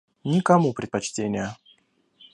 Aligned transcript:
Никому 0.23 0.73
предпочтения. 0.73 1.55